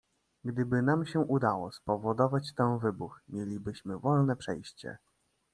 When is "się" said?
1.05-1.19